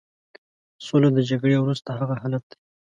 [0.85, 2.57] سوله د جګړې وروسته هغه حالت دی.